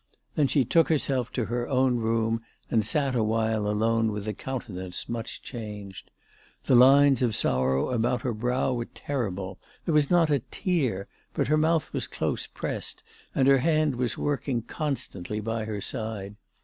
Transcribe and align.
Then 0.33 0.47
she 0.47 0.65
took 0.65 0.89
herself 0.89 1.31
to 1.33 1.45
her 1.45 1.69
own 1.69 1.97
room, 1.97 2.41
and 2.71 2.83
sat 2.83 3.13
awhile 3.15 3.67
alone 3.69 4.11
with 4.11 4.27
a 4.27 4.33
countenance 4.33 5.07
much 5.07 5.43
changed.. 5.43 6.09
The 6.63 6.73
lines 6.73 7.21
of 7.21 7.35
sorrow 7.35 7.91
about 7.91 8.23
her 8.23 8.33
brow 8.33 8.73
were 8.73 8.85
terrible. 8.85 9.59
There 9.85 9.93
was 9.93 10.09
not 10.09 10.31
a 10.31 10.39
tear; 10.49 11.07
but 11.35 11.49
her 11.49 11.57
mouth 11.57 11.93
was 11.93 12.07
close 12.07 12.47
pressed, 12.47 13.03
and 13.35 13.47
her 13.47 13.59
hand 13.59 13.95
was 13.95 14.17
working 14.17 14.63
constantly 14.63 15.39
by 15.39 15.65
her 15.65 15.81
side. 15.81 16.35